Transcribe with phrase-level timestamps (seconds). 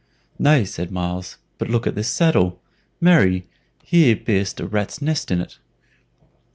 [0.39, 2.59] "Nay," said Myles; "but look at this saddle.
[2.99, 3.45] Marry,
[3.83, 5.59] here be'st a rat's nest in it."